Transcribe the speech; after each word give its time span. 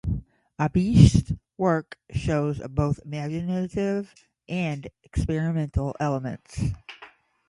Abish's 0.57 1.31
work 1.59 1.95
shows 2.09 2.57
both 2.69 2.99
imaginative 3.05 4.15
and 4.49 4.87
experimental 5.03 5.95
elements. 5.99 6.59